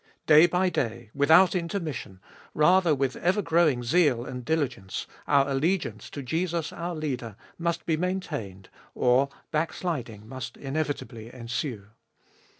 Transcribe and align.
Day 0.25 0.47
by 0.47 0.69
day, 0.71 1.11
without 1.13 1.53
intermission, 1.53 2.21
rather 2.55 2.95
with 2.95 3.15
ever 3.17 3.43
growing 3.43 3.83
zeal 3.83 4.25
and 4.25 4.43
diligence, 4.43 5.05
our 5.27 5.47
allegiance 5.47 6.09
to 6.09 6.23
Jesus 6.23 6.73
our 6.73 6.95
Leader 6.95 7.35
must 7.59 7.85
be 7.85 7.97
maintained, 7.97 8.69
or 8.95 9.29
backsliding 9.51 10.27
must 10.27 10.57
inevitably 10.57 11.31
ensue. 11.31 11.85